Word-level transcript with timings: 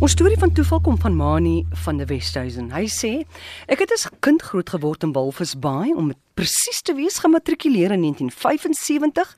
Ons 0.00 0.14
storie 0.16 0.38
van 0.40 0.48
toeval 0.56 0.80
kom 0.80 0.94
van 0.96 1.12
Mani 1.12 1.66
van 1.82 1.98
die 2.00 2.06
Westhuizen. 2.08 2.70
Hy 2.72 2.86
sê: 2.88 3.26
"Ek 3.68 3.82
het 3.84 3.90
as 3.92 4.08
kind 4.24 4.40
groot 4.42 4.70
geword 4.72 5.02
in 5.04 5.12
Walvisbaai 5.12 5.92
om 5.92 6.14
presies 6.34 6.80
te 6.80 6.94
wees 6.94 7.18
gematrikuleer 7.20 7.92
in 7.92 8.00
1975 8.00 9.36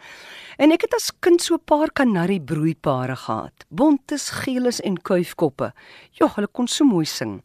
en 0.59 0.71
ek 0.71 0.83
het 0.87 0.95
as 0.95 1.11
kind 1.19 1.43
so 1.43 1.55
'n 1.55 1.65
paar 1.65 1.91
kanarie 1.91 2.41
broeipare 2.41 3.17
gehad. 3.17 3.67
Bontes, 3.71 4.31
geeles 4.31 4.81
en 4.81 5.03
kuifkoppe. 5.03 5.73
Ja, 6.13 6.29
hulle 6.29 6.47
kon 6.47 6.69
so 6.69 6.85
mooi 6.85 7.07
sing. 7.07 7.43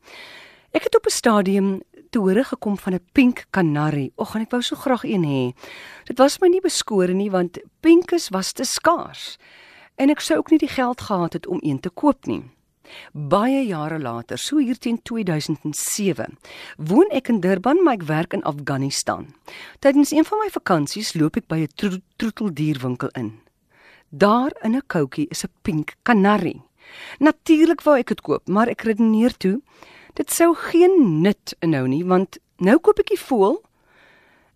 Ek 0.71 0.83
het 0.83 0.95
op 0.95 1.05
'n 1.05 1.09
stadium 1.09 1.81
te 2.11 2.19
hore 2.19 2.43
gekom 2.43 2.77
van 2.77 2.93
'n 2.93 3.05
pink 3.13 3.45
kanarie. 3.49 4.11
Och, 4.15 4.35
en 4.35 4.41
ek 4.41 4.51
wou 4.51 4.61
so 4.61 4.75
graag 4.75 5.03
een 5.03 5.23
hê. 5.23 5.55
Dit 6.05 6.19
was 6.19 6.39
my 6.39 6.47
nie 6.47 6.61
beskore 6.61 7.13
nie 7.13 7.31
want 7.31 7.57
pinkes 7.81 8.29
was 8.29 8.53
te 8.53 8.63
skaars 8.63 9.37
en 9.95 10.09
ek 10.09 10.19
sou 10.19 10.37
ook 10.37 10.51
nie 10.51 10.59
die 10.59 10.75
geld 10.75 11.01
gehad 11.01 11.33
het 11.33 11.47
om 11.47 11.57
een 11.61 11.79
te 11.79 11.89
koop 11.89 12.25
nie. 12.27 12.56
Baie 13.13 13.65
jare 13.67 13.99
later, 13.99 14.37
so 14.37 14.57
hier 14.57 14.77
teen 14.77 14.99
2007, 15.03 16.37
woon 16.77 17.09
ek 17.11 17.29
in 17.29 17.39
Durban, 17.39 17.83
maar 17.83 17.93
ek 17.99 18.07
werk 18.07 18.33
in 18.33 18.43
Afghanistan. 18.43 19.33
Tydens 19.79 20.11
een 20.11 20.25
van 20.25 20.39
my 20.43 20.49
vakansies 20.53 21.13
loop 21.15 21.37
ek 21.37 21.47
by 21.47 21.59
'n 21.65 21.73
tro 21.75 21.97
troeteldierwinkel 22.17 23.09
in. 23.15 23.39
Daar 24.09 24.51
in 24.63 24.75
'n 24.75 24.87
koutjie 24.87 25.27
is 25.29 25.43
'n 25.43 25.51
pink 25.61 25.95
kanarie. 26.03 26.61
Natuurlik 27.19 27.81
wou 27.81 27.97
ek 27.97 28.07
dit 28.07 28.21
koop, 28.21 28.47
maar 28.47 28.67
ek 28.67 28.81
redeneer 28.81 29.37
toe 29.37 29.61
dit 30.13 30.31
sou 30.31 30.55
geen 30.55 31.21
nut 31.21 31.55
inhou 31.59 31.87
nie, 31.87 32.03
want 32.05 32.39
nou 32.57 32.77
koop 32.79 32.99
ek 32.99 33.13
die 33.13 33.21
voël 33.21 33.61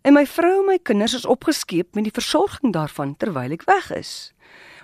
en 0.02 0.16
my 0.16 0.24
vrou 0.26 0.60
en 0.60 0.66
my 0.66 0.78
kinders 0.82 1.14
is 1.14 1.26
opgeskeep 1.26 1.94
met 1.94 2.04
die 2.04 2.14
versorging 2.14 2.72
daarvan 2.74 3.16
terwyl 3.16 3.54
ek 3.54 3.66
weg 3.68 3.90
is. 3.94 4.32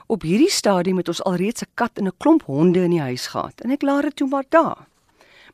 Op 0.08 0.22
hierdie 0.24 0.48
stadium 0.48 0.96
het 0.96 1.08
ons 1.12 1.20
alreeds 1.28 1.62
'n 1.62 1.70
kat 1.74 1.98
en 1.98 2.06
'n 2.06 2.16
klomp 2.16 2.42
honde 2.42 2.80
in 2.82 2.90
die 2.90 3.00
huis 3.00 3.26
gehad 3.26 3.60
en 3.60 3.70
ek 3.70 3.82
laat 3.82 4.02
dit 4.02 4.16
toe 4.16 4.28
maar 4.28 4.44
daar. 4.48 4.86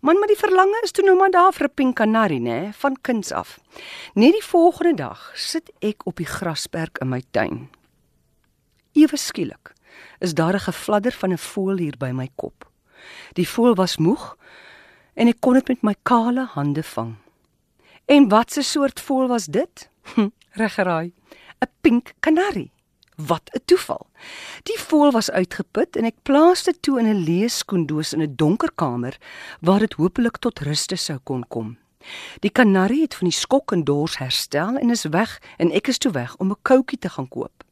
Man, 0.00 0.18
maar 0.18 0.28
die 0.28 0.38
verlange 0.38 0.80
is 0.82 0.90
toe 0.90 1.04
nou 1.04 1.16
maar 1.16 1.30
daar 1.30 1.52
vir 1.52 1.66
'n 1.66 1.74
pink 1.74 1.96
kanarie, 1.96 2.40
nê, 2.40 2.72
van 2.72 2.96
kinds 3.00 3.32
af. 3.32 3.58
Net 4.14 4.32
die 4.32 4.44
volgende 4.44 4.94
dag 4.94 5.32
sit 5.34 5.72
ek 5.80 6.06
op 6.06 6.16
die 6.16 6.26
grasperk 6.26 6.98
in 6.98 7.08
my 7.08 7.22
tuin. 7.30 7.68
Ewe 8.92 9.16
skielik 9.16 9.72
is 10.18 10.34
daar 10.34 10.54
'n 10.54 10.60
gefladder 10.70 11.12
van 11.12 11.32
'n 11.32 11.38
voël 11.38 11.76
hier 11.76 11.96
by 11.98 12.10
my 12.12 12.28
kop. 12.34 12.70
Die 13.32 13.48
voël 13.48 13.74
was 13.74 13.96
moeg 13.96 14.36
en 15.14 15.28
ek 15.28 15.40
kon 15.40 15.54
dit 15.54 15.68
met 15.68 15.82
my 15.82 15.94
kale 16.02 16.44
hande 16.44 16.82
vang. 16.82 17.14
En 18.06 18.28
wat 18.28 18.56
'n 18.56 18.62
soort 18.62 19.00
voël 19.00 19.28
was 19.28 19.46
dit? 19.46 19.90
Hm, 20.14 20.28
Reggeraai, 20.50 21.12
'n 21.60 21.68
pink 21.80 22.12
kanarie. 22.20 22.73
Wat 23.14 23.50
'n 23.52 23.60
toeval. 23.64 24.06
Die 24.62 24.78
voël 24.78 25.10
was 25.10 25.30
uitgeput 25.30 25.96
en 25.96 26.04
ek 26.04 26.22
plaas 26.22 26.62
dit 26.62 26.82
toe 26.82 26.98
in 26.98 27.06
'n 27.06 27.24
leeskoendoos 27.24 28.12
in 28.12 28.22
'n 28.22 28.34
donker 28.36 28.72
kamer 28.74 29.18
waar 29.60 29.78
dit 29.78 29.92
hopelik 29.92 30.36
tot 30.36 30.58
ruste 30.58 30.96
sou 30.96 31.18
kon 31.18 31.44
kom. 31.48 31.78
Die 32.40 32.50
kanarie 32.50 33.02
het 33.02 33.14
van 33.14 33.28
die 33.28 33.38
skok 33.38 33.72
en 33.72 33.84
dors 33.84 34.18
herstel 34.18 34.76
en 34.76 34.90
is 34.90 35.04
weg 35.04 35.40
en 35.56 35.72
ek 35.72 35.88
is 35.88 35.98
toe 35.98 36.12
weg 36.12 36.36
om 36.36 36.50
'n 36.50 36.62
koutjie 36.62 36.98
te 36.98 37.08
gaan 37.08 37.28
koop. 37.28 37.64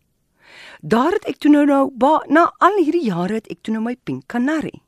Daar 0.80 1.12
het 1.12 1.24
ek 1.24 1.36
toe 1.36 1.50
nou 1.50 1.66
nou 1.66 1.90
ba, 1.94 2.24
na 2.28 2.54
al 2.58 2.76
hierdie 2.76 3.04
jare 3.04 3.34
het 3.34 3.46
ek 3.46 3.62
toe 3.62 3.74
nou 3.74 3.84
my 3.84 3.96
pink 4.04 4.26
kanarie. 4.26 4.82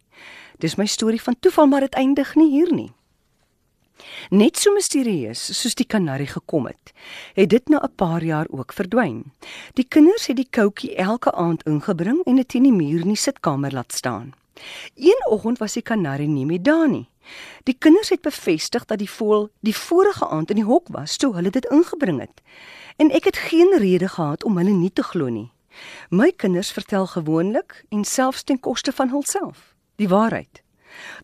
Dis 0.59 0.77
my 0.77 0.87
storie 0.87 1.23
van 1.23 1.37
toeval 1.41 1.67
maar 1.67 1.81
dit 1.81 1.95
eindig 1.95 2.35
nie 2.35 2.51
hier 2.51 2.73
nie. 2.73 2.93
Net 4.31 4.59
so 4.59 4.73
misterieus 4.73 5.41
soos 5.61 5.75
die 5.79 5.87
kanarie 5.87 6.27
gekom 6.27 6.67
het, 6.67 6.93
het 7.35 7.51
dit 7.51 7.69
na 7.69 7.81
'n 7.83 7.95
paar 7.97 8.23
jaar 8.25 8.47
ook 8.51 8.73
verdwyn. 8.73 9.33
Die 9.75 9.87
kinders 9.89 10.27
het 10.27 10.37
die 10.37 10.49
koutjie 10.51 10.95
elke 10.95 11.33
aand 11.33 11.63
ingebring 11.63 12.25
en 12.27 12.37
dit 12.37 12.55
in 12.55 12.63
die 12.63 12.73
muur 12.73 13.01
in 13.01 13.13
die 13.15 13.17
sitkamer 13.17 13.73
laat 13.73 13.93
staan. 13.93 14.35
Een 14.95 15.27
oggend 15.29 15.59
was 15.59 15.73
die 15.73 15.83
kanarie 15.83 16.29
nie 16.29 16.47
meer 16.47 16.63
daar 16.63 16.89
nie. 16.89 17.09
Die 17.63 17.77
kinders 17.79 18.09
het 18.09 18.21
bevestig 18.21 18.85
dat 18.85 18.99
die 18.99 19.11
voël 19.11 19.51
die 19.61 19.77
vorige 19.77 20.29
aand 20.29 20.51
in 20.51 20.57
die 20.57 20.65
hok 20.65 20.89
was 20.89 21.17
toe 21.17 21.35
hulle 21.35 21.51
dit 21.51 21.65
ingebring 21.65 22.21
het. 22.21 22.43
En 22.97 23.11
ek 23.11 23.25
het 23.25 23.37
geen 23.37 23.79
rede 23.79 24.09
gehad 24.09 24.45
om 24.45 24.57
hulle 24.57 24.71
nie 24.71 24.93
te 24.93 25.03
glo 25.03 25.29
nie. 25.29 25.51
My 26.11 26.33
kinders 26.33 26.73
vertel 26.73 27.07
gewoonlik 27.07 27.85
en 27.89 28.05
selfs 28.05 28.43
ten 28.43 28.61
koste 28.61 28.93
van 28.93 29.09
hulself 29.09 29.75
die 29.97 30.09
waarheid. 30.09 30.64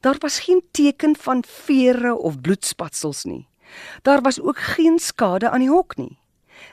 Daar 0.00 0.16
was 0.18 0.40
geen 0.40 0.62
teken 0.70 1.16
van 1.16 1.44
vere 1.46 2.14
of 2.14 2.40
bloedspatsels 2.40 3.24
nie. 3.24 3.48
Daar 4.02 4.20
was 4.20 4.40
ook 4.40 4.58
geen 4.58 4.98
skade 4.98 5.50
aan 5.50 5.60
die 5.60 5.70
hok 5.70 5.96
nie. 5.96 6.18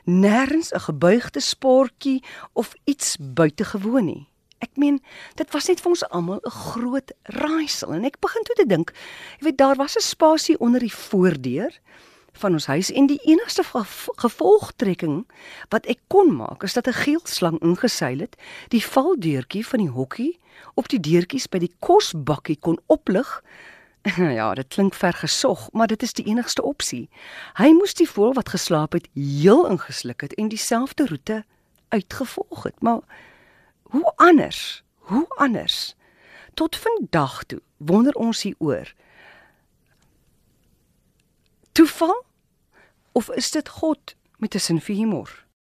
Nêrens 0.03 0.71
'n 0.73 0.79
gebuigde 0.79 1.39
sportjie 1.39 2.23
of 2.53 2.73
iets 2.83 3.17
buitengewoon 3.19 4.05
nie. 4.05 4.27
Ek 4.57 4.73
meen, 4.73 5.03
dit 5.35 5.51
was 5.51 5.67
net 5.67 5.81
vir 5.81 5.89
ons 5.89 6.09
almal 6.09 6.39
'n 6.41 6.49
groot 6.49 7.11
raaisel 7.23 7.93
en 7.93 8.03
ek 8.03 8.19
begin 8.19 8.43
toe 8.43 8.55
te 8.55 8.65
dink, 8.65 8.93
jy 9.39 9.43
weet 9.43 9.57
daar 9.57 9.75
was 9.75 9.95
'n 9.95 10.01
spasie 10.01 10.59
onder 10.59 10.79
die 10.79 10.93
voordeur 10.93 11.79
van 12.37 12.57
ons 12.57 12.65
huis 12.65 12.91
en 12.91 13.07
die 13.07 13.19
enigste 13.25 13.63
gevolgtrekking 14.15 15.23
wat 15.69 15.85
ek 15.85 15.99
kon 16.07 16.35
maak 16.35 16.63
is 16.63 16.73
dat 16.73 16.87
'n 16.87 17.01
geelslang 17.03 17.59
ingeseil 17.61 18.19
het, 18.19 18.35
die 18.67 18.83
valdeurtjie 18.85 19.65
van 19.67 19.79
die 19.79 19.89
hokkie 19.89 20.39
op 20.73 20.87
die 20.87 20.99
deurtjies 20.99 21.47
by 21.49 21.59
die 21.59 21.73
kosbakkie 21.79 22.57
kon 22.59 22.79
oplig. 22.85 23.43
Ja, 24.17 24.53
dit 24.53 24.67
klink 24.67 24.93
vergesog, 24.93 25.69
maar 25.71 25.87
dit 25.87 26.03
is 26.03 26.13
die 26.13 26.25
enigste 26.25 26.63
opsie. 26.63 27.09
Hy 27.53 27.73
moes 27.73 27.93
die 27.93 28.09
voël 28.09 28.33
wat 28.33 28.49
geslaap 28.49 28.93
het 28.93 29.09
heel 29.13 29.67
ingesluk 29.67 30.21
het 30.21 30.33
en 30.33 30.47
dieselfde 30.47 31.05
roete 31.05 31.43
uitgevolg 31.89 32.63
het. 32.63 32.81
Maar 32.81 32.99
hoe 33.81 34.13
anders? 34.15 34.83
Hoe 34.97 35.25
anders? 35.35 35.95
Tot 36.53 36.75
vandag 36.75 37.43
toe 37.43 37.61
wonder 37.77 38.13
ons 38.13 38.41
hieroor. 38.41 38.93
Toeval 41.87 42.25
of 43.11 43.31
is 43.31 43.51
dit 43.51 43.69
God 43.69 44.15
met 44.37 44.55
'n 44.55 44.59
sin 44.59 44.81
vir 44.81 44.95
humor? 44.95 45.45